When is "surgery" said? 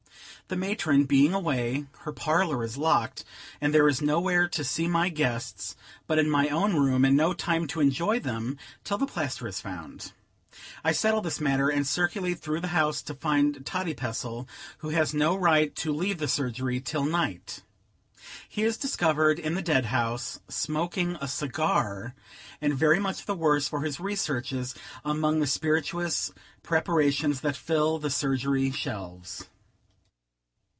16.27-16.81, 28.09-28.69